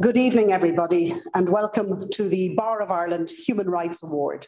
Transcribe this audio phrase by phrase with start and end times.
[0.00, 4.46] Good evening, everybody, and welcome to the Bar of Ireland Human Rights Award.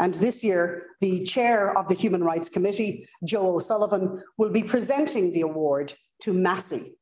[0.00, 5.30] And this year, the chair of the Human Rights Committee, Joe O'Sullivan, will be presenting
[5.30, 6.96] the award to MASI.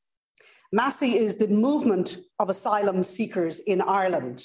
[0.71, 4.45] MASI is the movement of asylum seekers in Ireland.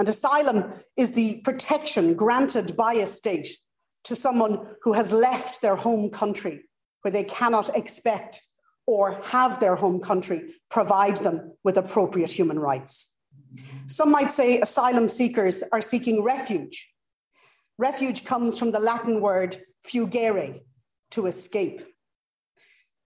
[0.00, 3.46] And asylum is the protection granted by a state
[4.02, 6.64] to someone who has left their home country
[7.02, 8.40] where they cannot expect
[8.90, 13.16] or have their home country provide them with appropriate human rights.
[13.86, 16.90] Some might say asylum seekers are seeking refuge.
[17.78, 19.56] Refuge comes from the Latin word
[19.86, 20.62] fugere,
[21.12, 21.82] to escape.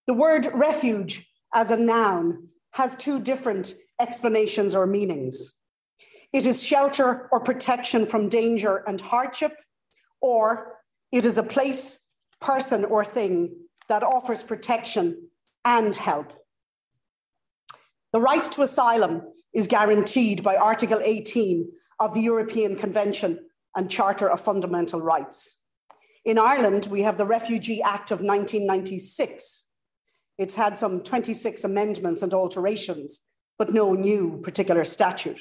[0.06, 5.60] The word refuge as a noun has two different explanations or meanings.
[6.32, 9.52] It is shelter or protection from danger and hardship,
[10.22, 10.78] or
[11.12, 12.08] it is a place,
[12.40, 13.56] person, or thing
[13.90, 15.28] that offers protection
[15.64, 16.32] and help.
[18.12, 21.68] The right to asylum is guaranteed by Article 18
[22.00, 23.38] of the European Convention
[23.74, 25.62] and Charter of Fundamental Rights.
[26.24, 29.68] In Ireland, we have the Refugee Act of 1996.
[30.38, 33.26] It's had some 26 amendments and alterations,
[33.58, 35.40] but no new particular statute.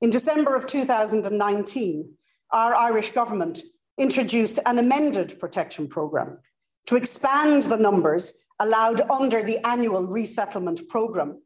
[0.00, 2.12] In December of 2019,
[2.52, 3.60] our Irish government
[3.98, 6.38] introduced an amended protection programme
[6.86, 11.42] to expand the numbers allowed under the annual resettlement programme,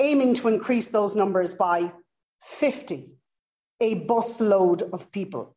[0.00, 1.92] aiming to increase those numbers by
[2.40, 3.08] 50,
[3.80, 5.56] a busload of people.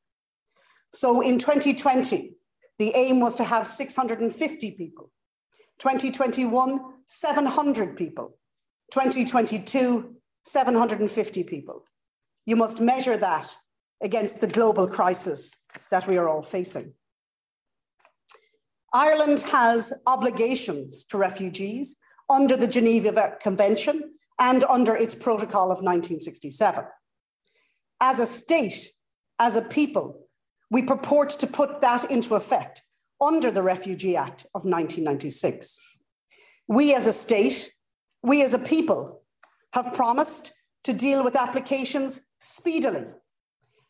[0.91, 2.35] So in 2020,
[2.77, 5.11] the aim was to have 650 people.
[5.79, 8.37] 2021, 700 people.
[8.91, 11.83] 2022, 750 people.
[12.45, 13.55] You must measure that
[14.03, 16.93] against the global crisis that we are all facing.
[18.95, 21.97] Ireland has obligations to refugees
[22.29, 26.85] under the Geneva Convention and under its protocol of 1967.
[28.01, 28.93] As a state,
[29.37, 30.29] as a people,
[30.71, 32.83] we purport to put that into effect
[33.21, 35.77] under the Refugee Act of 1996.
[36.69, 37.73] We as a state,
[38.23, 39.23] we as a people,
[39.73, 40.53] have promised
[40.85, 43.07] to deal with applications speedily,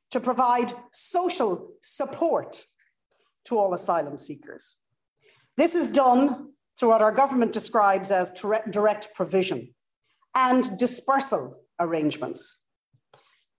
[0.09, 2.65] to provide social support
[3.43, 4.79] to all asylum seekers.
[5.57, 9.73] This is done through what our government describes as direct provision
[10.35, 12.65] and dispersal arrangements.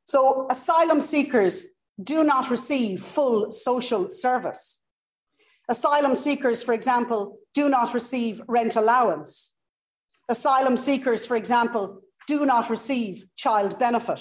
[0.04, 1.66] So, asylum seekers
[2.02, 4.82] do not receive full social service.
[5.68, 9.56] Asylum seekers, for example, do not receive rent allowance.
[10.28, 14.20] Asylum seekers, for example, do not receive child benefit.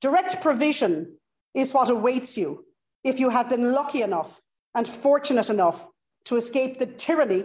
[0.00, 1.18] Direct provision
[1.54, 2.64] is what awaits you
[3.04, 4.40] if you have been lucky enough
[4.74, 5.86] and fortunate enough
[6.24, 7.42] to escape the tyranny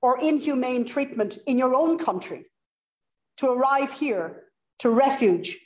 [0.00, 2.46] or inhumane treatment in your own country,
[3.36, 4.44] to arrive here
[4.78, 5.58] to refuge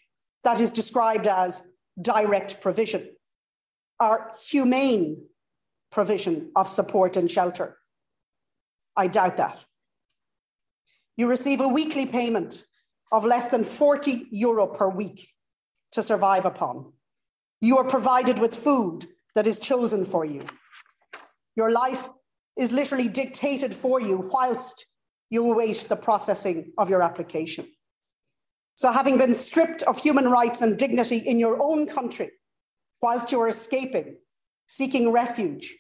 [0.45, 1.71] that is described as
[2.01, 3.11] direct provision,
[4.01, 5.25] our humane
[5.91, 7.77] provision of support and shelter.
[8.97, 9.65] I doubt that.
[11.17, 12.63] You receive a weekly payment
[13.13, 15.29] of less than 40 euro per week
[15.93, 16.93] to survive upon.
[17.61, 20.45] You are provided with food that is chosen for you.
[21.55, 22.09] Your life
[22.59, 24.87] is literally dictated for you whilst
[25.31, 27.67] you await the processing of your application.
[28.75, 32.31] So, having been stripped of human rights and dignity in your own country,
[33.01, 34.17] whilst you are escaping,
[34.67, 35.77] seeking refuge,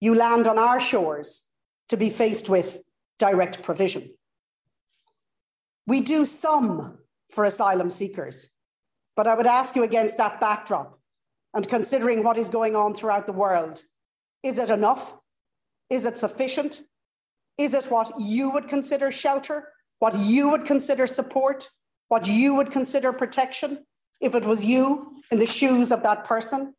[0.00, 1.50] you land on our shores
[1.88, 2.80] to be faced with
[3.18, 4.10] direct provision.
[5.86, 6.98] We do some
[7.30, 8.50] for asylum seekers,
[9.16, 10.98] but I would ask you against that backdrop
[11.54, 13.82] and considering what is going on throughout the world,
[14.42, 15.16] is it enough?
[15.90, 16.82] Is it sufficient?
[17.58, 19.68] Is it what you would consider shelter?
[19.98, 21.70] What you would consider support?
[22.08, 23.84] What you would consider protection?
[24.20, 26.74] If it was you in the shoes of that person?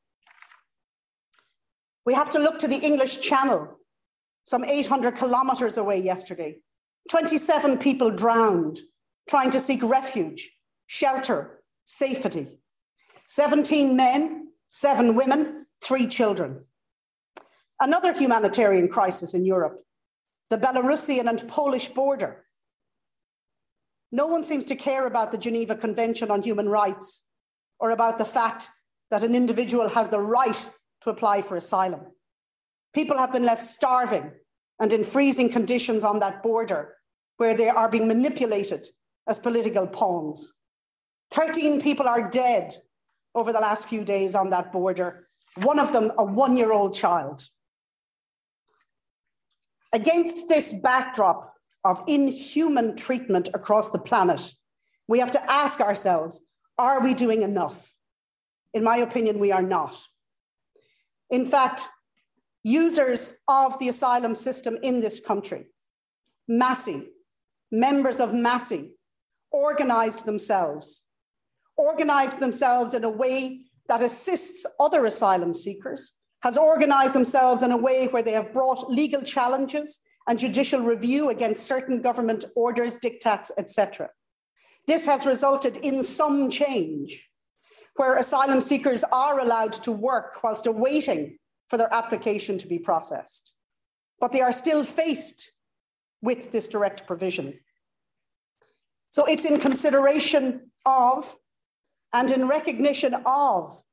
[2.06, 3.80] We have to look to the English Channel,
[4.46, 6.60] some 800 kilometers away yesterday.
[7.10, 8.80] 27 people drowned
[9.28, 10.50] trying to seek refuge,
[10.86, 12.60] shelter, safety.
[13.28, 16.62] 17 men, seven women, three children.
[17.80, 19.84] Another humanitarian crisis in Europe,
[20.50, 22.46] the Belarusian and Polish border.
[24.12, 27.28] No one seems to care about the Geneva Convention on Human Rights
[27.80, 28.70] or about the fact
[29.12, 30.70] that an individual has the right
[31.02, 32.02] to apply for asylum.
[32.96, 34.32] People have been left starving
[34.80, 36.96] and in freezing conditions on that border
[37.38, 38.88] where they are being manipulated
[39.28, 40.54] as political pawns.
[41.32, 42.74] 13 people are dead
[43.36, 45.28] over the last few days on that border,
[45.62, 47.44] one of them a one year old child.
[49.98, 54.54] Against this backdrop of inhuman treatment across the planet,
[55.08, 56.46] We have to ask ourselves
[56.78, 57.94] are we doing enough?
[58.76, 59.96] In my opinion, we are not.
[61.32, 61.88] In fact,
[62.64, 65.66] users of the asylum system in this country,
[66.48, 67.08] MASI,
[67.72, 68.92] members of MASI,
[69.52, 71.08] organized themselves,
[71.76, 77.78] organized themselves in a way that assists other asylum seekers, has organized themselves in a
[77.78, 80.00] way where they have brought legal challenges
[80.30, 84.10] and judicial review against certain government orders, diktats, etc.
[84.88, 87.30] This has resulted in some change
[87.98, 91.38] where asylum seekers are allowed to work whilst awaiting
[91.70, 93.52] for their application to be processed.
[94.22, 95.52] But they are still faced
[96.22, 97.60] with this direct provision.
[99.10, 101.36] So it's in consideration of
[102.14, 103.84] and in recognition of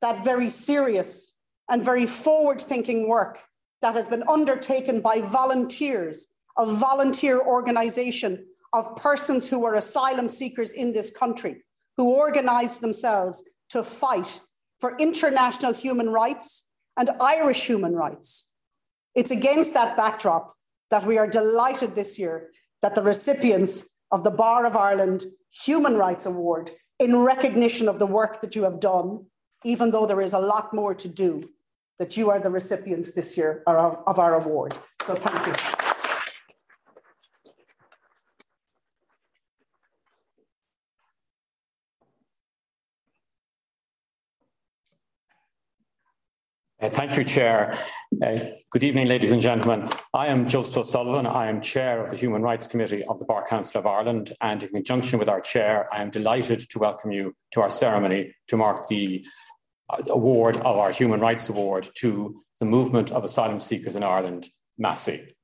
[0.00, 1.36] that very serious
[1.70, 3.38] and very forward thinking work
[3.80, 6.28] that has been undertaken by volunteers,
[6.58, 11.64] a volunteer organization of persons who are asylum seekers in this country,
[11.96, 14.40] who organized themselves to fight
[14.80, 16.68] for international human rights
[16.98, 18.52] and Irish human rights.
[19.14, 20.54] It's against that backdrop
[20.90, 22.50] that we are delighted this year
[22.82, 25.24] that the recipients of the Bar of Ireland
[25.64, 29.26] Human Rights Award, in recognition of the work that you have done,
[29.64, 31.50] even though there is a lot more to do,
[31.98, 34.74] that you are the recipients this year of our award.
[35.02, 35.52] So thank you.
[46.82, 47.78] Uh, thank you, Chair.
[48.20, 48.36] Uh,
[48.70, 49.88] good evening, ladies and gentlemen.
[50.12, 51.26] I am Joseph O'Sullivan.
[51.26, 54.32] I am Chair of the Human Rights Committee of the Bar Council of Ireland.
[54.40, 58.34] And in conjunction with our Chair, I am delighted to welcome you to our ceremony
[58.48, 59.24] to mark the
[60.08, 64.48] award of our Human Rights Award to the movement of asylum seekers in Ireland,
[64.78, 65.34] MASI.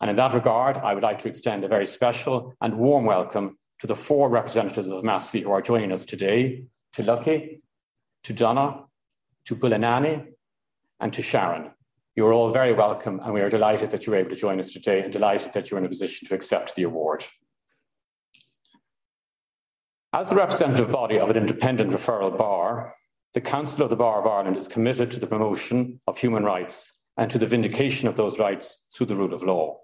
[0.00, 3.58] And in that regard, I would like to extend a very special and warm welcome
[3.80, 7.62] to the four representatives of MASI who are joining us today, to Lucky,
[8.24, 8.84] to Donna,
[9.46, 10.26] to Bulelani,
[11.00, 11.70] and to Sharon.
[12.16, 15.00] You're all very welcome, and we are delighted that you're able to join us today
[15.02, 17.24] and delighted that you're in a position to accept the award.
[20.12, 22.94] As the representative body of an independent referral bar,
[23.34, 27.04] the Council of the Bar of Ireland is committed to the promotion of human rights
[27.16, 29.78] and to the vindication of those rights through the rule of law.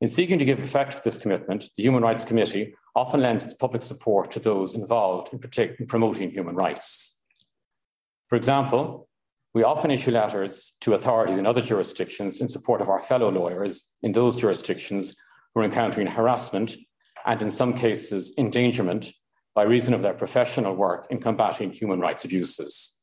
[0.00, 3.54] In seeking to give effect to this commitment, the Human Rights Committee often lends its
[3.54, 5.40] public support to those involved in,
[5.78, 7.20] in promoting human rights.
[8.28, 9.08] For example,
[9.54, 13.88] we often issue letters to authorities in other jurisdictions in support of our fellow lawyers
[14.02, 15.16] in those jurisdictions
[15.52, 16.76] who are encountering harassment
[17.26, 19.06] and, in some cases, endangerment
[19.58, 23.00] by reason of their professional work in combating human rights abuses.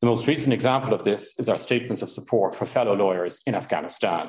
[0.00, 3.54] The most recent example of this is our statements of support for fellow lawyers in
[3.54, 4.24] Afghanistan.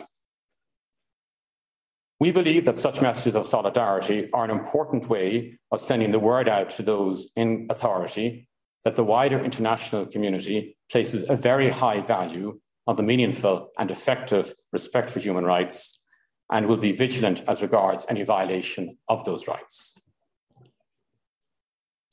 [2.20, 6.50] We believe that such messages of solidarity are an important way of sending the word
[6.50, 8.50] out to those in authority
[8.84, 14.54] that the wider international community places a very high value on the meaningful and effective
[14.74, 16.04] respect for human rights
[16.52, 20.02] and will be vigilant as regards any violation of those rights.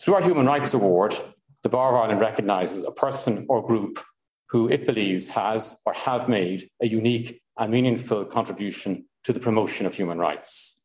[0.03, 1.15] Through our Human Rights Award,
[1.63, 3.99] the Bar of Ireland recognises a person or group
[4.49, 9.87] who it believes has or have made a unique and meaningful contribution to the promotion
[9.87, 10.83] of human rights.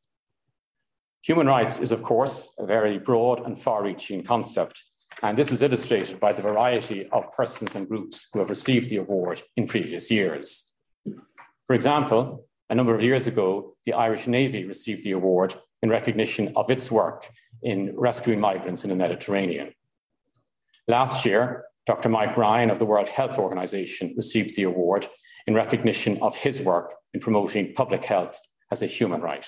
[1.23, 4.83] Human rights is, of course, a very broad and far reaching concept
[5.23, 8.97] and this is illustrated by the variety of persons and groups who have received the
[8.97, 10.71] award in previous years.
[11.65, 16.51] For example, a number of years ago, the Irish Navy received the award in recognition
[16.55, 17.29] of its work
[17.63, 19.73] in rescuing migrants in the Mediterranean.
[20.87, 22.09] Last year, Dr.
[22.09, 25.05] Mike Ryan of the World Health Organization received the award
[25.45, 28.39] in recognition of his work in promoting public health
[28.71, 29.47] as a human right.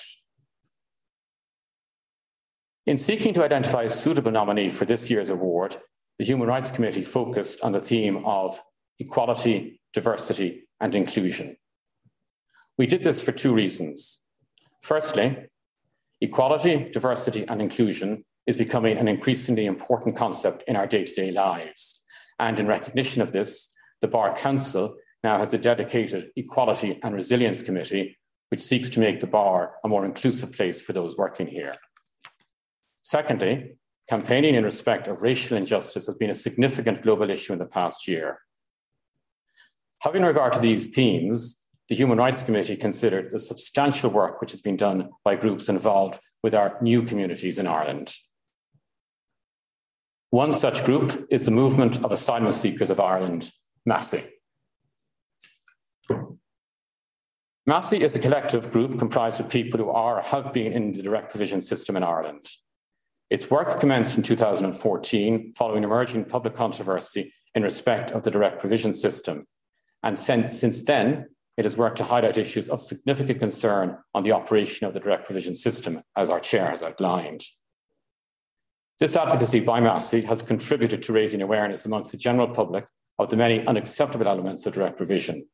[2.86, 5.76] In seeking to identify a suitable nominee for this year's award,
[6.18, 8.58] the Human Rights Committee focused on the theme of
[8.98, 11.56] equality, diversity, and inclusion.
[12.78, 14.22] We did this for two reasons.
[14.80, 15.46] Firstly,
[16.20, 21.30] equality, diversity, and inclusion is becoming an increasingly important concept in our day to day
[21.30, 22.02] lives.
[22.38, 27.62] And in recognition of this, the Bar Council now has a dedicated Equality and Resilience
[27.62, 31.74] Committee, which seeks to make the Bar a more inclusive place for those working here.
[33.02, 33.76] Secondly,
[34.08, 38.08] campaigning in respect of racial injustice has been a significant global issue in the past
[38.08, 38.40] year.
[40.02, 44.62] Having regard to these themes, the Human Rights Committee considered the substantial work which has
[44.62, 48.14] been done by groups involved with our new communities in Ireland.
[50.30, 53.50] One such group is the Movement of Asylum Seekers of Ireland,
[53.84, 54.22] MASI.
[57.68, 61.02] MASI is a collective group comprised of people who are or have been in the
[61.02, 62.44] direct provision system in Ireland.
[63.30, 68.92] Its work commenced in 2014 following emerging public controversy in respect of the direct provision
[68.92, 69.44] system.
[70.04, 71.26] And since, since then,
[71.60, 75.26] it has worked to highlight issues of significant concern on the operation of the direct
[75.26, 77.42] provision system, as our chair has outlined.
[78.98, 82.86] This advocacy by MASI has contributed to raising awareness amongst the general public
[83.18, 85.48] of the many unacceptable elements of direct provision,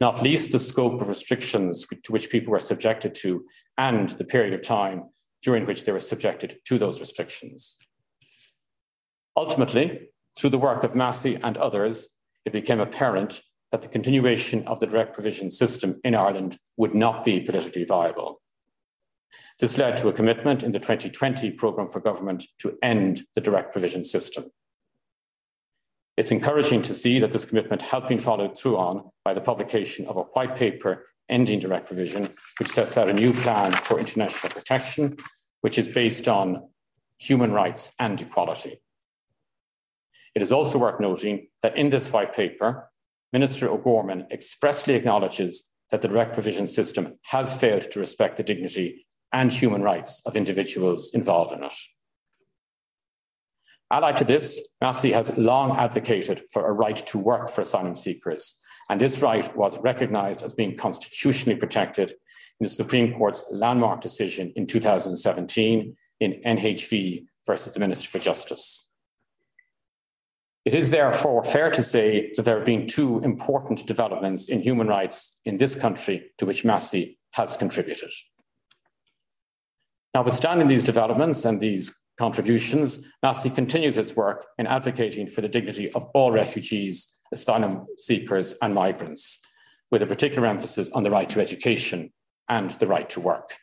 [0.00, 3.44] not least the scope of restrictions to which people were subjected to
[3.76, 5.10] and the period of time
[5.42, 7.76] during which they were subjected to those restrictions.
[9.36, 14.80] Ultimately, through the work of MASI and others, it became apparent that the continuation of
[14.80, 18.40] the direct provision system in Ireland would not be politically viable.
[19.60, 23.72] This led to a commitment in the 2020 programme for government to end the direct
[23.72, 24.44] provision system.
[26.16, 30.06] It's encouraging to see that this commitment has been followed through on by the publication
[30.06, 34.52] of a white paper ending direct provision, which sets out a new plan for international
[34.52, 35.16] protection,
[35.60, 36.68] which is based on
[37.18, 38.80] human rights and equality.
[40.34, 42.87] It is also worth noting that in this white paper,
[43.32, 49.06] Minister O'Gorman expressly acknowledges that the direct provision system has failed to respect the dignity
[49.32, 51.74] and human rights of individuals involved in it.
[53.90, 58.62] Allied to this, MASI has long advocated for a right to work for asylum seekers,
[58.90, 64.52] and this right was recognised as being constitutionally protected in the Supreme Court's landmark decision
[64.56, 68.87] in 2017 in NHV versus the Minister for Justice.
[70.68, 74.86] It is therefore fair to say that there have been two important developments in human
[74.86, 78.10] rights in this country to which MASI has contributed.
[80.14, 85.90] Notwithstanding these developments and these contributions, MASI continues its work in advocating for the dignity
[85.92, 89.40] of all refugees, asylum seekers, and migrants,
[89.90, 92.12] with a particular emphasis on the right to education
[92.50, 93.54] and the right to work.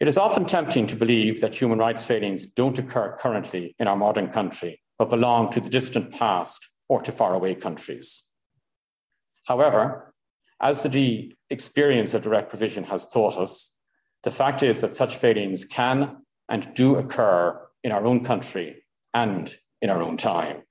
[0.00, 3.96] It is often tempting to believe that human rights failings don't occur currently in our
[3.96, 8.28] modern country, but belong to the distant past or to faraway countries.
[9.46, 10.12] However,
[10.60, 13.76] as the experience of direct provision has taught us,
[14.24, 16.16] the fact is that such failings can
[16.48, 20.62] and do occur in our own country and in our own time.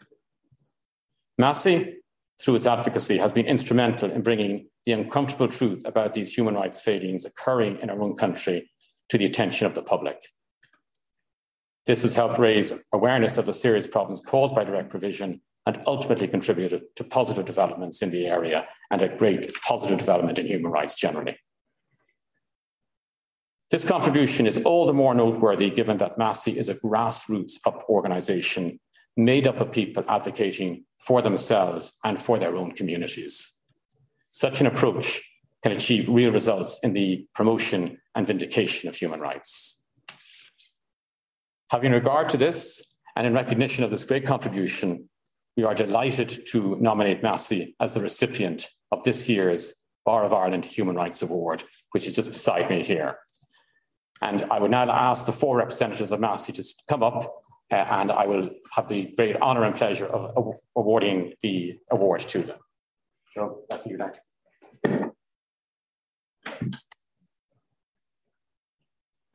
[1.40, 1.96] MASI,
[2.42, 6.82] through its advocacy, has been instrumental in bringing the uncomfortable truth about these human rights
[6.82, 8.70] failings occurring in our own country
[9.10, 10.18] to the attention of the public.
[11.86, 16.28] This has helped raise awareness of the serious problems caused by direct provision and ultimately
[16.28, 20.96] contributed to positive developments in the area and a great positive development in human rights
[20.96, 21.38] generally.
[23.70, 28.80] This contribution is all the more noteworthy given that MASI is a grassroots up organisation
[29.18, 33.60] made up of people advocating for themselves and for their own communities.
[34.30, 35.22] Such an approach
[35.64, 39.84] can achieve real results in the promotion and vindication of human rights.
[41.72, 45.10] Having regard to this, and in recognition of this great contribution,
[45.56, 49.74] we are delighted to nominate MASI as the recipient of this year's
[50.06, 53.18] Bar of Ireland Human Rights Award, which is just beside me here.
[54.22, 57.24] And I would now ask the four representatives of MASI to come up,
[57.72, 62.40] uh, and I will have the great honour and pleasure of awarding the award to
[62.40, 62.58] them.
[63.32, 65.13] So, that you like.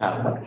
[0.00, 0.41] Uh,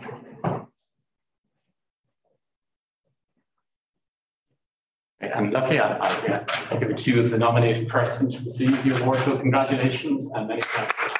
[5.34, 9.18] I'm lucky I, I, I to choose the nominated person to receive the award.
[9.18, 11.16] So congratulations and many thanks.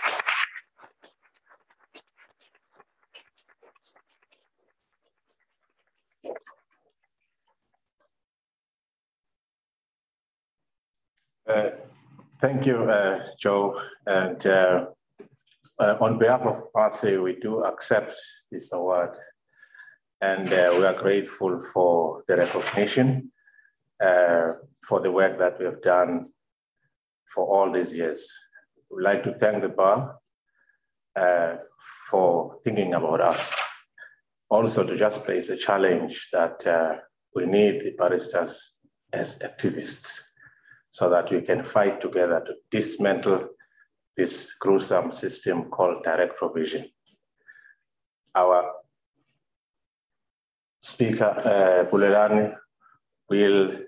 [11.46, 11.70] Uh,
[12.40, 13.80] thank you, uh, Joe.
[14.06, 14.86] And uh,
[15.78, 18.14] uh on behalf of MASI, we do accept
[18.50, 19.16] this award.
[20.20, 23.32] And uh, we are grateful for the recognition
[24.00, 24.52] uh,
[24.86, 26.28] for the work that we have done
[27.26, 28.30] for all these years.
[28.90, 30.18] We'd like to thank the bar
[31.16, 31.56] uh,
[32.08, 33.58] for thinking about us.
[34.48, 36.98] Also, to just place a challenge that uh,
[37.34, 38.76] we need the barristers
[39.12, 40.20] as activists
[40.90, 43.48] so that we can fight together to dismantle
[44.16, 46.88] this gruesome system called direct provision.
[48.34, 48.72] Our
[50.80, 52.54] speaker, uh, Bulelani,
[53.28, 53.78] will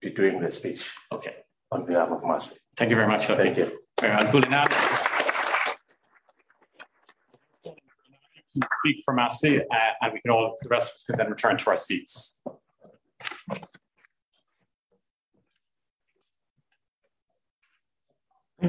[0.00, 0.92] be doing the speech.
[1.10, 1.36] Okay.
[1.70, 2.56] On behalf of MASI.
[2.76, 3.26] Thank you very much.
[3.26, 3.78] Thank you.
[4.02, 4.66] Uh,
[8.54, 9.64] speak for MASI, uh,
[10.02, 12.31] and we can all, the rest of us can then return to our seats.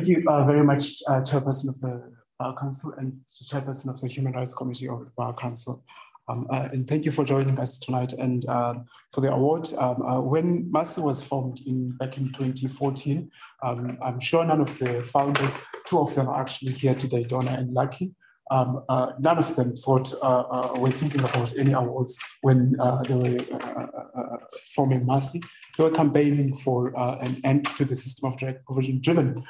[0.03, 4.09] Thank you uh, very much, uh, Chairperson of the uh, Council and Chairperson of the
[4.09, 5.81] Human Rights Committee of the Bar Council.
[6.27, 8.73] Um, uh, and thank you for joining us tonight and uh,
[9.13, 9.71] for the award.
[9.77, 13.31] Um, uh, when MASI was formed in back in 2014,
[13.63, 17.51] um, I'm sure none of the founders, two of them are actually here today, Donna
[17.51, 18.13] and Lucky.
[18.51, 22.73] Um, uh, none of them thought uh, uh, were thinking about any awards when
[23.07, 24.39] they were
[24.75, 25.39] forming MASI.
[25.77, 29.43] They are campaigning for an end to the system of direct provision driven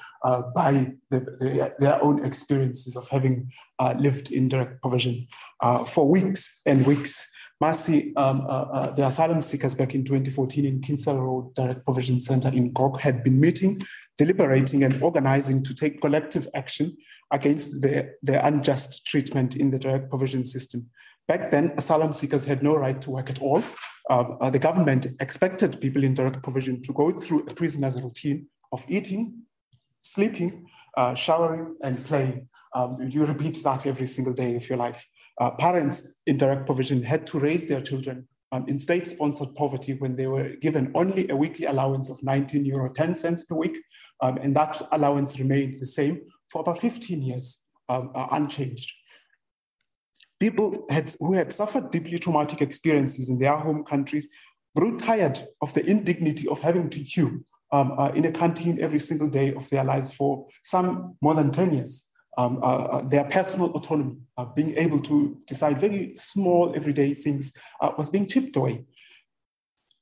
[0.56, 3.52] by the, the, their own experiences of having
[3.98, 5.28] lived in direct provision
[5.86, 7.30] for weeks and weeks
[7.64, 12.20] MASI, um, uh, uh, the asylum seekers back in 2014 in Kinsale Road Direct Provision
[12.20, 13.82] Center in Cork had been meeting,
[14.18, 16.98] deliberating, and organizing to take collective action
[17.32, 20.90] against the, the unjust treatment in the direct provision system.
[21.28, 23.62] Back then, asylum seekers had no right to work at all.
[24.10, 28.48] Um, uh, the government expected people in direct provision to go through a prisoner's routine
[28.72, 29.44] of eating,
[30.02, 32.50] sleeping, uh, showering, and playing.
[32.76, 35.06] Um, you repeat that every single day of your life
[35.40, 40.16] uh, parents in direct provision had to raise their children um, in state-sponsored poverty when
[40.16, 43.78] they were given only a weekly allowance of 19 euro 10 cents per week.
[44.22, 48.94] Um, and that allowance remained the same for about 15 years, um, uh, unchanged.
[50.44, 54.28] People had, who had suffered deeply traumatic experiences in their home countries
[54.76, 59.00] grew tired of the indignity of having to queue um, uh, in a canteen every
[59.00, 63.24] single day of their lives for some more than 10 years um, uh, uh, their
[63.24, 68.58] personal autonomy, uh, being able to decide very small everyday things, uh, was being chipped
[68.58, 68.84] away.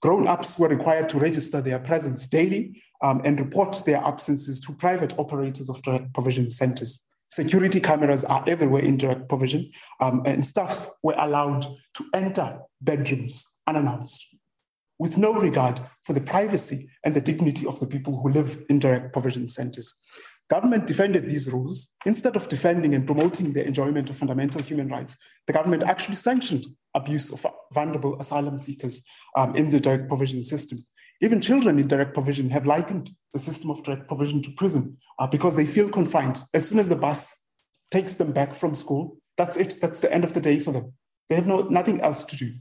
[0.02, 4.74] Grown ups were required to register their presence daily um, and report their absences to
[4.74, 5.84] private operators of
[6.16, 7.06] provision centers.
[7.32, 9.72] Security cameras are everywhere in direct provision,
[10.02, 14.36] um, and staff were allowed to enter bedrooms unannounced
[15.00, 18.78] with no regard for the privacy and the dignity of the people who live in
[18.78, 19.96] direct provision centers.
[20.48, 21.96] Government defended these rules.
[22.06, 26.66] Instead of defending and promoting the enjoyment of fundamental human rights, the government actually sanctioned
[26.94, 29.04] abuse of vulnerable asylum seekers
[29.38, 30.86] um, in the direct provision system.
[31.22, 35.28] Even children in direct provision have likened the system of direct provision to prison uh,
[35.28, 36.44] because they feel confined.
[36.54, 37.46] As soon as the bus
[37.92, 39.78] takes them back from school, that's it.
[39.80, 40.94] That's the end of the day for them.
[41.30, 42.52] They have no, nothing else to do.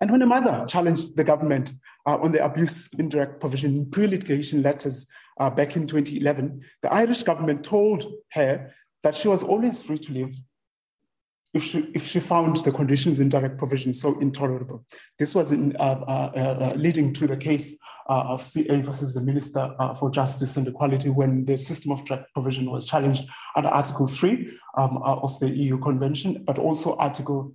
[0.00, 1.72] And when a mother challenged the government
[2.06, 5.06] uh, on the abuse in direct provision in pre-litigation letters
[5.40, 8.70] uh, back in 2011, the Irish government told her
[9.02, 10.38] that she was always free to leave
[11.54, 14.84] if she, if she found the conditions in direct provision so intolerable.
[15.18, 19.20] This was in, uh, uh, uh leading to the case uh, of CA versus the
[19.20, 23.68] Minister uh, for Justice and Equality when the system of direct provision was challenged under
[23.68, 27.54] Article 3 um, of the EU Convention, but also Article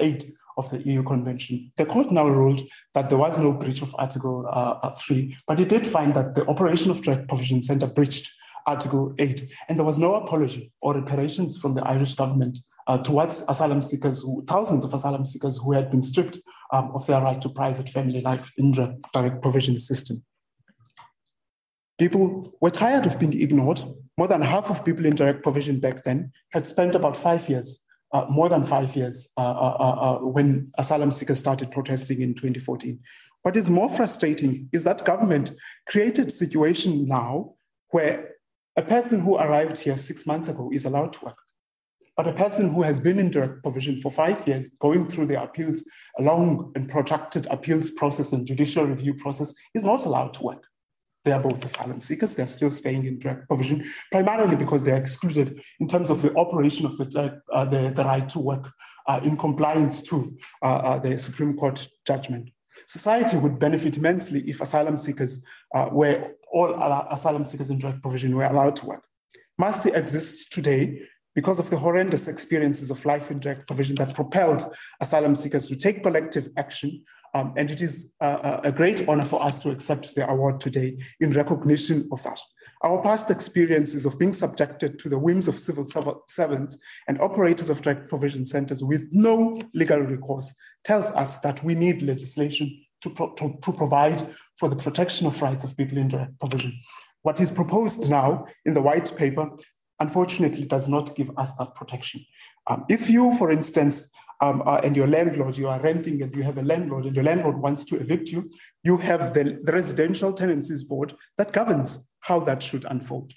[0.00, 0.24] 8
[0.56, 1.70] of the EU Convention.
[1.76, 2.60] The court now ruled
[2.94, 6.34] that there was no breach of Article uh, uh 3, but it did find that
[6.34, 8.30] the operation of direct provision center breached
[8.66, 13.44] Article 8, and there was no apology or reparations from the Irish government uh, towards
[13.48, 16.38] asylum seekers, who, thousands of asylum seekers who had been stripped
[16.72, 20.24] um, of their right to private family life in the direct provision system.
[21.98, 23.82] People were tired of being ignored.
[24.16, 27.84] More than half of people in direct provision back then had spent about five years
[28.12, 32.34] uh, more than five years uh uh, uh, uh, when asylum seekers started protesting in
[32.34, 32.98] 2014.
[33.42, 35.52] What is more frustrating is that government
[35.86, 37.52] created situation now
[37.90, 38.30] where
[38.76, 41.38] a person who arrived here six months ago is allowed to work.
[42.18, 45.40] But a person who has been in direct provision for five years, going through the
[45.40, 50.42] appeals, a long and protracted appeals process and judicial review process, is not allowed to
[50.42, 50.66] work.
[51.24, 52.34] They are both asylum seekers.
[52.34, 56.86] They're still staying in direct provision, primarily because they're excluded in terms of the operation
[56.86, 58.68] of the, uh, the, the, right to work
[59.06, 62.50] uh, in compliance to uh, uh the Supreme Court judgment.
[62.88, 66.74] Society would benefit immensely if asylum seekers uh, were all
[67.12, 69.04] asylum seekers in direct provision were allowed to work.
[69.60, 71.00] MASI exists today
[71.34, 74.64] because of the horrendous experiences of life in direct provision that propelled
[75.00, 77.02] asylum seekers to take collective action.
[77.34, 80.98] Um, and it is uh, a great honor for us to accept the award today
[81.20, 82.40] in recognition of that.
[82.82, 87.82] Our past experiences of being subjected to the whims of civil servants and operators of
[87.82, 93.34] direct provision centers with no legal recourse tells us that we need legislation to, pro
[93.34, 94.22] to, to provide
[94.58, 96.72] for the protection of rights of people in direct provision.
[97.22, 99.50] What is proposed now in the white paper
[100.00, 102.24] unfortunately does not give us that protection.
[102.66, 106.42] Um, if you, for instance, um, uh, and your landlord, you are renting and you
[106.42, 108.48] have a landlord and your landlord wants to evict you,
[108.84, 113.32] you have the, the residential tenancies board that governs how that should unfold.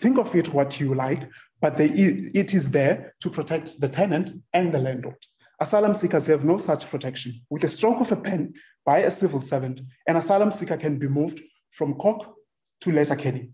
[0.00, 1.28] Think of it what you like,
[1.60, 5.18] but they, it is there to protect the tenant and the landlord.
[5.60, 7.40] Asylum seekers have no such protection.
[7.48, 11.08] With a stroke of a pen by a civil servant, an asylum seeker can be
[11.08, 12.34] moved from Cork
[12.80, 13.50] to Letterkenny,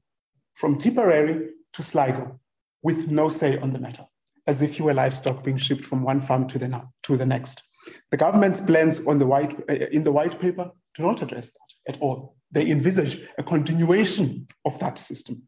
[0.55, 2.41] from Tipperary to Sligo,
[2.83, 4.05] with no say on the matter,
[4.49, 7.63] as if you were livestock being shipped from one farm to the, to the next.
[8.11, 11.95] The government's plans on the white, uh, in the white paper do not address that
[11.95, 12.35] at all.
[12.51, 15.45] They envisage a continuation of that system.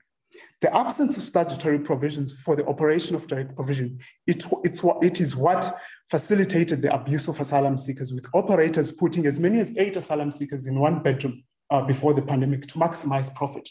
[0.60, 5.20] The absence of statutory provisions for the operation of direct provision, it, it's what, it
[5.20, 5.74] is what
[6.08, 10.68] facilitated the abuse of asylum seekers, with operators putting as many as eight asylum seekers
[10.68, 13.68] in one bedroom uh, before the pandemic to maximize profit.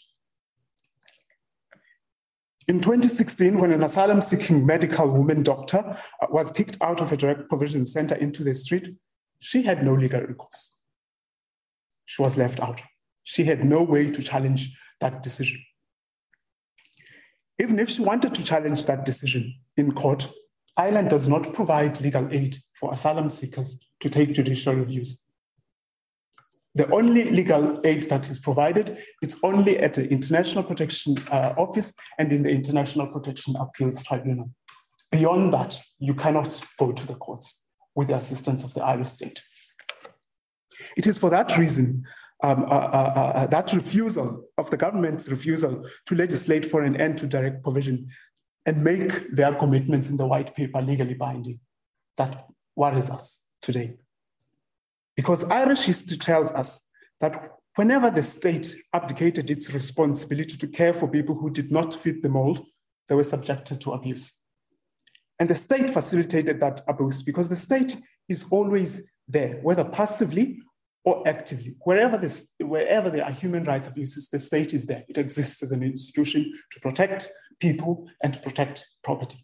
[2.70, 7.18] In 2016, when an asylum seeking medical woman doctor uh, was kicked out of a
[7.18, 8.96] direct provision center into the street,
[9.40, 10.80] she had no legal recourse.
[12.06, 12.80] She was left out.
[13.24, 15.60] She had no way to challenge that decision.
[17.60, 20.32] Even if she wanted to challenge that decision in court,
[20.78, 25.26] Ireland does not provide legal aid for asylum seekers to take judicial reviews.
[26.80, 31.94] The only legal aid that is provided, it's only at the International Protection uh, Office
[32.18, 34.50] and in the International Protection Appeals Tribunal.
[35.12, 37.66] Beyond that, you cannot go to the courts
[37.98, 39.44] with the assistance of the Irish state.
[40.96, 42.06] It is for that reason
[42.44, 46.96] um, uh, uh, uh, uh, that refusal of the government's refusal to legislate for an
[46.96, 48.08] end to direct provision
[48.66, 51.60] and make their commitments in the white paper legally binding
[52.16, 52.46] that
[52.78, 53.98] worries us today.
[55.20, 56.88] Because Irish history tells us
[57.20, 57.36] that
[57.76, 62.30] whenever the state abdicated its responsibility to care for people who did not fit the
[62.30, 62.66] mold,
[63.10, 64.42] they were subjected to abuse.
[65.38, 67.98] And the state facilitated that abuse because the state
[68.30, 70.62] is always there, whether passively
[71.04, 71.76] or actively.
[71.84, 75.04] Wherever, this, wherever there are human rights abuses, the state is there.
[75.10, 77.28] It exists as an institution to protect
[77.60, 79.40] people and to protect property.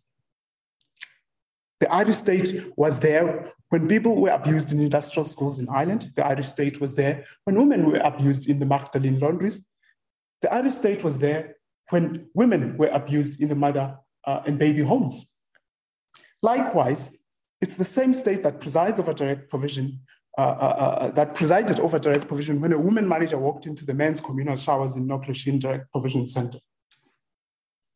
[1.85, 6.13] The Irish state was there when people were abused in industrial schools in Ireland.
[6.15, 9.69] The Irish state was there when women were abused in the Magdalene laundries.
[10.41, 11.57] The Irish state was there
[11.91, 15.35] when women were abused in the mother uh, and baby homes.
[16.41, 17.19] Likewise,
[17.61, 19.99] it's the same state that presides over direct provision,
[20.39, 23.93] uh, uh, uh that presided over direct provision when a woman manager walked into the
[23.93, 26.57] men's communal showers in Knockalisheen Direct Provision Center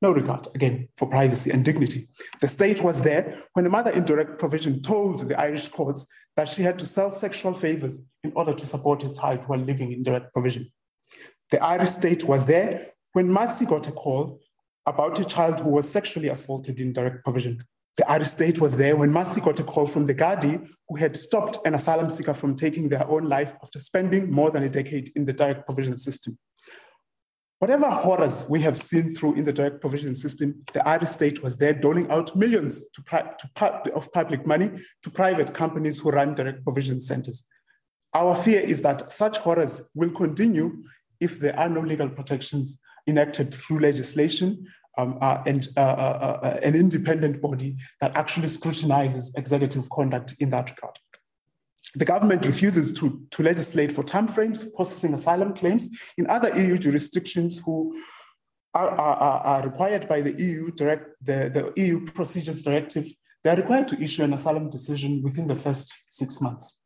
[0.01, 2.07] no regard, again, for privacy and dignity.
[2.39, 6.07] The state was there when a mother in direct provision told the Irish courts
[6.37, 9.91] that she had to sell sexual favors in order to support his child while living
[9.91, 10.71] in direct provision.
[11.51, 12.79] The Irish state was there
[13.13, 14.39] when MASI got a call
[14.85, 17.59] about a child who was sexually assaulted in direct provision.
[17.97, 21.17] The Irish state was there when MASI got a call from the Gardaí, who had
[21.17, 25.11] stopped an asylum seeker from taking their own life after spending more than a decade
[25.15, 26.37] in the direct provision system.
[27.59, 31.57] Whatever horrors we have seen through in the direct provision system, the Irish state was
[31.57, 34.71] there doling out millions to, to, of public money
[35.03, 37.45] to private companies who run direct provision centers.
[38.13, 40.83] Our fear is that such horrors will continue
[41.19, 44.65] if there are no legal protections enacted through legislation
[44.97, 50.49] um, uh, and uh, uh, uh an independent body that actually scrutinizes executive conduct in
[50.49, 50.95] that regard
[51.95, 57.61] the government refuses to, to legislate for timeframes processing asylum claims in other EU jurisdictions
[57.65, 57.99] who
[58.73, 63.07] are, are, are required by the EU direct the, the EU procedures directive.
[63.43, 66.79] They are required to issue an asylum decision within the first six months.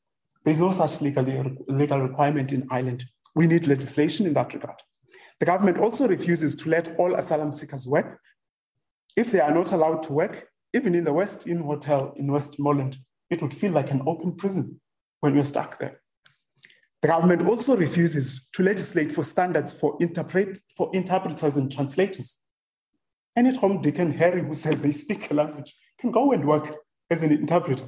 [0.45, 1.25] There is no such legal,
[1.67, 3.03] legal requirement in Ireland.
[3.35, 4.81] We need legislation in that regard.
[5.39, 8.19] The government also refuses to let all asylum seekers work.
[9.17, 12.97] If they are not allowed to work, even in the West Inn Hotel in Westmoreland,
[13.29, 14.79] it would feel like an open prison
[15.23, 16.01] when we're stuck there.
[17.01, 22.41] The government also refuses to legislate for standards for, interpret, for interpreters and translators.
[23.33, 26.75] Any Tom, Dick, and Harry who says they speak a language can go and work
[27.09, 27.85] as an interpreter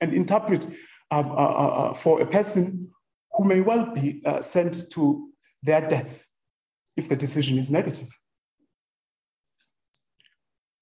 [0.00, 0.66] and interpret
[1.12, 2.90] um, uh, uh, uh for a person
[3.34, 5.30] who may well be uh, sent to
[5.62, 6.26] their death
[6.96, 8.08] if the decision is negative.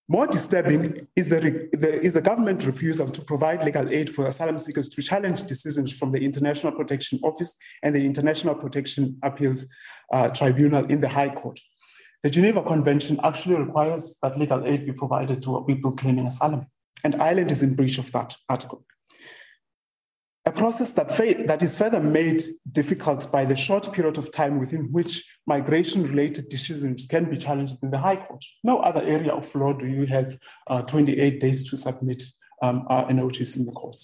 [0.09, 4.59] More disturbing is the, the, is the government refusal to provide legal aid for asylum
[4.59, 9.67] seekers to challenge decisions from the International Protection Office and the International Protection Appeals
[10.13, 11.59] uh, Tribunal in the High Court.
[12.23, 16.67] The Geneva Convention actually requires that legal aid be provided to people claiming asylum,
[17.03, 18.85] and Ireland is in breach of that article
[20.47, 21.09] a process that,
[21.47, 27.07] that is further made difficult by the short period of time within which migration-related decisions
[27.07, 28.45] can be challenged in the High Court.
[28.63, 32.23] No other area of law do you have uh, 28 days to submit
[32.61, 33.97] um, uh, a notice in the court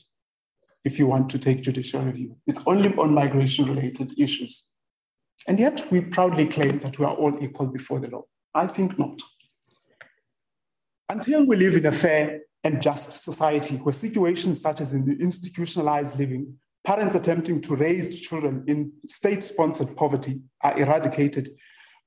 [0.82, 2.36] if you want to take judicial review.
[2.46, 4.68] It's only on migration-related issues.
[5.46, 8.24] And yet we proudly claim that we are all equal before the law.
[8.54, 9.20] I think not.
[11.08, 15.16] Until we live in a fair and just society where situations such as in the
[15.22, 21.48] institutionalized living, parents attempting to raise children in state sponsored poverty are eradicated.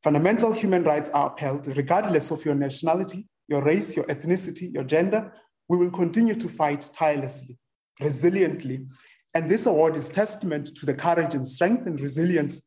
[0.04, 5.34] Fundamental human rights are upheld regardless of your nationality, your race, your ethnicity, your gender,
[5.70, 7.58] we will continue to fight tirelessly,
[8.02, 8.86] resiliently.
[9.34, 12.64] And this award is testament to the courage and strength and resilience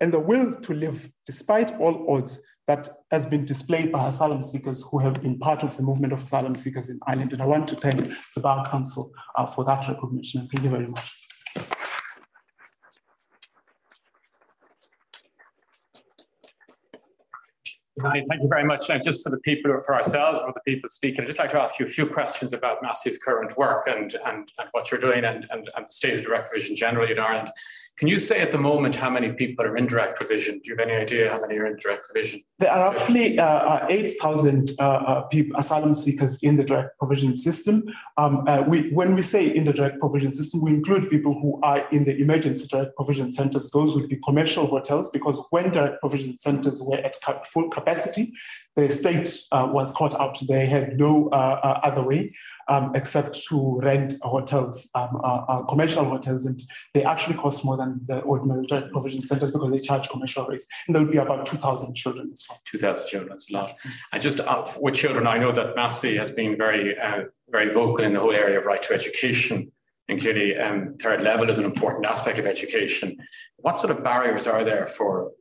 [0.00, 4.86] and the will to live despite all odds that has been displayed by asylum seekers
[4.90, 7.32] who have been part of the movement of asylum seekers in Ireland.
[7.32, 10.46] And I want to thank the Bar Council uh, for that recognition.
[10.46, 11.14] Thank you very much.
[18.00, 18.90] Hi, thank you very much.
[18.90, 21.60] And just for the people, for ourselves, for the people speaking, I'd just like to
[21.60, 25.24] ask you a few questions about MASI's current work and, and, and what you're doing
[25.24, 27.50] and, and, and the state of direct provision generally in Ireland.
[27.98, 30.56] Can you say at the moment how many people are in direct provision?
[30.58, 32.42] Do you have any idea how many are in direct provision?
[32.58, 37.84] There are roughly uh, uh 8,000 uh, uh, asylum seekers in the direct provision system.
[38.16, 41.60] Um, uh, we, when we say in the direct provision system, we include people who
[41.62, 43.70] are in the emergency direct provision centers.
[43.70, 47.14] Those would be commercial hotels because when direct provision centers were at
[47.46, 48.32] full capacity,
[48.74, 50.36] the state uh, was caught out.
[50.48, 52.28] They had no other way
[52.68, 56.60] um, except to rent hotels, um, uh, uh, commercial hotels, and
[56.94, 60.66] they actually cost more than the ordinary direct provision centers because they charge commercial rates.
[60.86, 62.34] And there would be about 2,000 children.
[62.66, 63.76] 2,000 children, that's a lot.
[64.12, 68.04] And just uh, with children, I know that MASI has been very, uh, very vocal
[68.04, 69.70] in the whole area of right to education.
[70.08, 73.16] And clearly, um, third level is an important aspect of education.
[73.56, 75.32] What sort of barriers are there for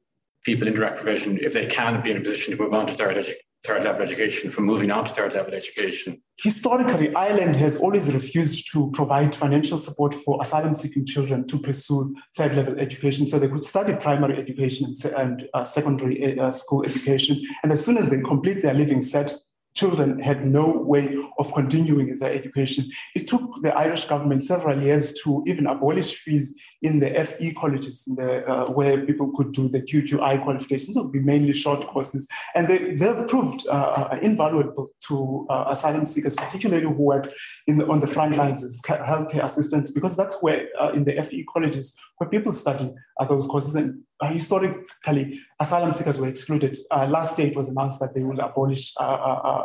[0.44, 2.94] people in direct provision if they can be in a position to move on to
[2.94, 3.34] third, edu-
[3.66, 6.22] third level education from moving on to third level education?
[6.44, 12.16] Historically, Ireland has always refused to provide financial support for asylum seeking children to pursue
[12.36, 17.42] third level education so they could study primary education and, uh, secondary uh, school education.
[17.64, 19.34] And as soon as they complete their Leaving Cert,
[19.78, 22.86] children had no way of continuing their education.
[23.16, 28.04] It took the Irish government several years to even abolish fees in the FE colleges
[28.18, 30.98] the, uh, where people could do the QQI qualifications.
[30.98, 32.28] It would be mainly short courses.
[32.56, 33.72] And they, they've proved uh,
[34.12, 37.32] uh, invaluable to uh, asylum seekers, particularly who work
[37.68, 41.22] in the, on the front lines as healthcare assistants, because that's where uh, in the
[41.22, 42.92] FE colleges where people study
[43.30, 43.76] those courses.
[43.76, 46.78] And uh, historically, asylum seekers were excluded.
[46.92, 48.94] last year, it was announced that they will abolish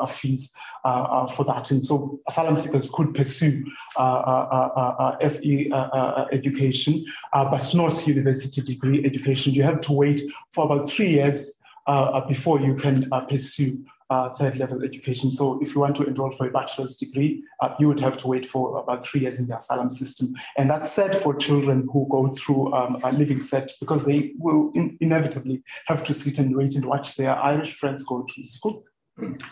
[0.09, 1.71] fees for that.
[1.71, 3.65] And so asylum seekers could pursue
[5.21, 5.71] FE
[6.33, 9.53] education uh, but not university degree education.
[9.53, 10.21] You have to wait
[10.53, 15.31] for about three years uh, uh before you can uh, pursue uh, third level education.
[15.31, 18.29] So if you want to enroll for a bachelor's degree, uh, you would have to
[18.29, 20.35] wait for about three years in the asylum system.
[20.59, 24.71] And that's sad for children who go through um, a Leaving Cert because they will
[24.75, 28.83] in- inevitably have to sit and wait and watch their Irish friends go to school.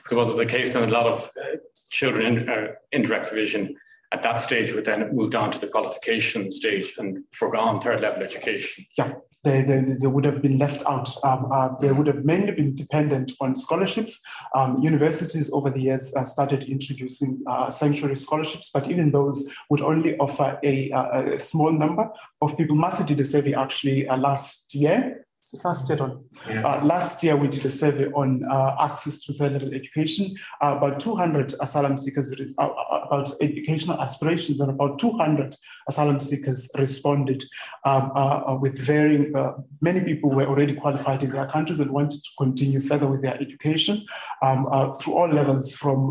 [0.07, 1.57] So was it the case in a lot of uh,
[1.90, 3.77] children in, uh, in direct provision
[4.12, 8.23] at that stage would then moved on to the qualification stage and forgone third level
[8.23, 8.85] education.
[8.99, 9.12] Yeah,
[9.44, 11.09] they, they, they would have been left out.
[11.24, 14.20] Um, uh, they would have mainly been dependent on scholarships.
[14.55, 19.81] Um, universities over the years uh, started introducing uh, sanctuary scholarships, but even those would
[19.81, 22.11] only offer a, a, a small number
[22.42, 22.76] of people.
[22.76, 25.26] MASI did a survey actually uh, last year
[25.65, 26.25] last year on.
[26.49, 26.67] Yeah.
[26.67, 30.37] Uh, last year, we did a survey on uh, access to third level education.
[30.61, 35.55] Uh, about 200 asylum seekers, uh, uh, about educational aspirations, and about 200
[35.89, 37.43] asylum seekers responded
[37.85, 39.33] um, uh, with varying,
[39.81, 43.35] many people were already qualified in their countries and wanted to continue further with their
[43.41, 44.05] education
[44.43, 46.11] um, through all levels from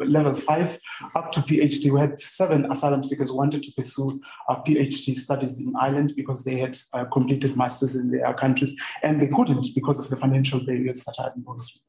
[0.00, 0.78] level five
[1.14, 1.90] up to PhD.
[1.92, 6.58] We had seven asylum seekers who wanted to pursue PhD studies in Ireland because they
[6.58, 6.76] had
[7.18, 11.32] completed masters in their countries, and they couldn't because of the financial barriers that are
[11.34, 11.84] imposed.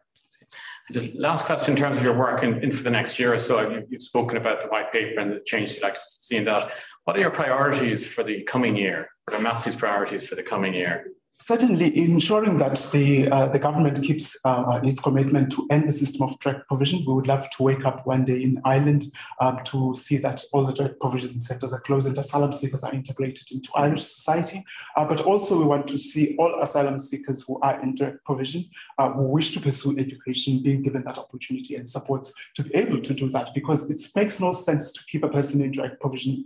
[0.91, 3.37] The last question in terms of your work in, in for the next year or
[3.37, 6.37] so, you, have spoken about the white paper and the change you'd like to see
[6.37, 6.67] in that.
[7.03, 9.09] What are your priorities for the coming year?
[9.25, 11.11] What are MASI's priorities for the coming year?
[11.39, 16.27] Certainly ensuring that the uh, the government keeps uh, its commitment to end the system
[16.27, 17.03] of direct provision.
[17.07, 19.03] We would love to wake up one day in Ireland
[19.39, 22.93] um, to see that all the direct provision centres are closed and asylum seekers are
[22.93, 24.63] integrated into Irish society.
[24.95, 28.65] Uh, but also we want to see all asylum seekers who are in direct provision,
[28.97, 33.01] uh, who wish to pursue education, being given that opportunity and support to be able
[33.01, 36.43] to do that because it makes no sense to keep a person in direct provision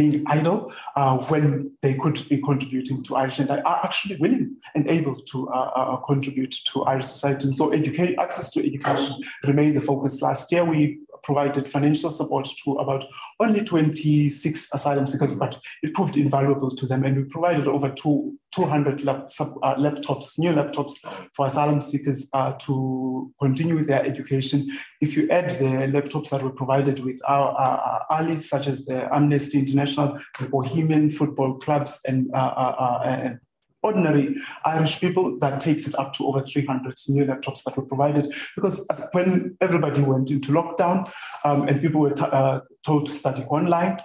[0.00, 4.88] being idle uh, when they could be contributing to Irish and are actually willing and
[4.88, 7.44] able to uh, uh, contribute to Irish society.
[7.48, 10.22] And so educate, access to education remains a focus.
[10.22, 13.04] Last year, we provided financial support to about
[13.38, 17.04] only 26 asylum seekers, but it proved invaluable to them.
[17.04, 20.94] And we provided over two, 200 lap, sub, uh, laptops, new laptops
[21.34, 24.66] for asylum seekers uh, to continue their education.
[25.00, 28.86] If you add the laptops that were provided with our, our, our allies, such as
[28.86, 33.40] the Amnesty International, the Bohemian football clubs, and, uh, uh, uh, and
[33.82, 38.26] ordinary Irish people, that takes it up to over 300 new laptops that were provided.
[38.54, 41.10] Because when everybody went into lockdown
[41.44, 43.98] um, and people were uh, told to study online,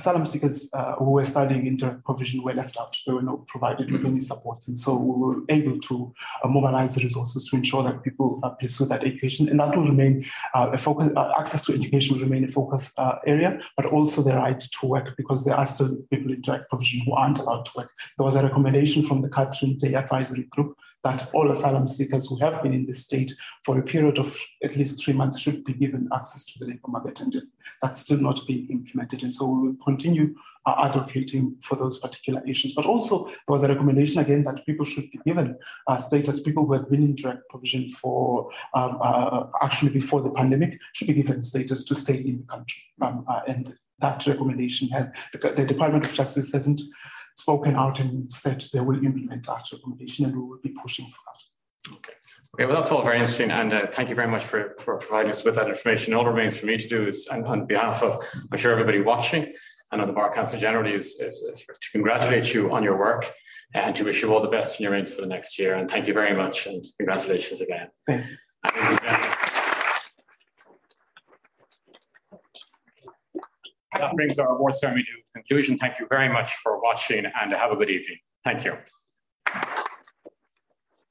[0.00, 2.96] asylum seekers uh, who were studying in direct provision were left out.
[3.06, 4.66] They were not provided with any support.
[4.66, 8.50] And so we were able to uh, mobilize the resources to ensure that people uh,
[8.60, 9.48] pursue that education.
[9.50, 12.92] And that will remain uh, a focus, uh, access to education will remain a focus
[12.96, 16.70] uh, area, but also the right to work because there are still people in direct
[16.70, 17.90] provision who aren't allowed to work.
[18.16, 22.38] There was a recommendation from the Catherine Day Advisory Group that all asylum seekers who
[22.38, 23.32] have been in the state
[23.64, 26.88] for a period of at least three months should be given access to the labor
[26.88, 27.34] market, and
[27.80, 29.22] that's still not being implemented.
[29.22, 30.34] And so we will continue
[30.66, 32.74] uh, advocating for those particular issues.
[32.74, 36.42] But also, there was a recommendation again that people should be given uh, status.
[36.42, 41.08] People who have been in direct provision for um, uh, actually before the pandemic should
[41.08, 42.82] be given status to stay in the country.
[43.00, 46.80] Um, uh, and that recommendation has the, the Department of Justice hasn't
[47.40, 51.18] spoken out and said they will implement that recommendation and we will be pushing for
[51.26, 51.94] that.
[51.96, 52.12] Okay.
[52.54, 53.50] Okay, well, that's all very interesting.
[53.50, 56.14] And uh, thank you very much for, for providing us with that information.
[56.14, 59.00] All that remains for me to do is, and on behalf of, I'm sure everybody
[59.00, 59.54] watching
[59.92, 63.32] and on the Bar Council generally, is, is, is to congratulate you on your work
[63.74, 65.74] and to wish you all the best in your reigns for the next year.
[65.76, 67.88] And thank you very much and congratulations again.
[68.06, 69.36] Thank you.
[74.00, 75.78] That brings our award ceremony to conclusion.
[75.78, 78.18] Thank you very much for watching and have a good evening.
[78.44, 78.76] Thank you.